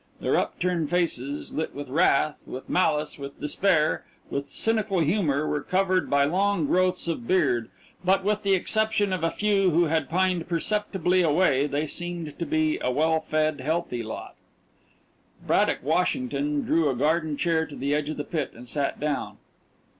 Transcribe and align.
Their 0.19 0.35
upturned 0.35 0.89
faces, 0.89 1.51
lit 1.53 1.75
with 1.75 1.87
wrath, 1.87 2.41
with 2.47 2.67
malice, 2.67 3.19
with 3.19 3.39
despair, 3.39 4.03
with 4.31 4.49
cynical 4.49 4.99
humour, 5.01 5.45
were 5.47 5.61
covered 5.61 6.09
by 6.09 6.23
long 6.25 6.65
growths 6.65 7.07
of 7.07 7.27
beard, 7.27 7.69
but 8.03 8.23
with 8.23 8.41
the 8.41 8.55
exception 8.55 9.13
of 9.13 9.23
a 9.23 9.29
few 9.29 9.69
who 9.69 9.83
had 9.85 10.09
pined 10.09 10.49
perceptibly 10.49 11.21
away, 11.21 11.67
they 11.67 11.85
seemed 11.85 12.39
to 12.39 12.45
be 12.47 12.79
a 12.81 12.89
well 12.89 13.19
fed, 13.19 13.61
healthy 13.61 14.01
lot. 14.01 14.33
Braddock 15.45 15.83
Washington 15.83 16.63
drew 16.63 16.89
a 16.89 16.95
garden 16.95 17.37
chair 17.37 17.67
to 17.67 17.75
the 17.75 17.93
edge 17.93 18.09
of 18.09 18.17
the 18.17 18.23
pit 18.23 18.53
and 18.55 18.67
sat 18.67 18.99
down. 18.99 19.37